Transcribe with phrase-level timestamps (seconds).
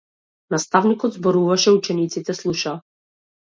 [0.55, 2.77] Наставникот зборуваше а учениците слушаа.